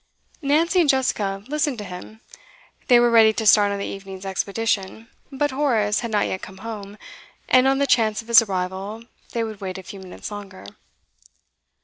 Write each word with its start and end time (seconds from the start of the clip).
Nancy 0.41 0.81
and 0.81 0.89
Jessica 0.89 1.43
listened 1.47 1.77
to 1.77 1.83
him. 1.83 2.21
They 2.87 2.99
were 2.99 3.11
ready 3.11 3.33
to 3.33 3.45
start 3.45 3.71
on 3.71 3.77
the 3.77 3.85
evening's 3.85 4.25
expedition, 4.25 5.09
but 5.31 5.51
Horace 5.51 5.99
had 5.99 6.09
not 6.09 6.25
yet 6.25 6.41
come 6.41 6.57
home, 6.65 6.97
and 7.47 7.67
on 7.67 7.77
the 7.77 7.85
chance 7.85 8.19
of 8.19 8.27
his 8.27 8.41
arrival 8.41 9.03
they 9.33 9.43
would 9.43 9.61
wait 9.61 9.77
a 9.77 9.83
few 9.83 9.99
minutes 9.99 10.31
longer. 10.31 10.65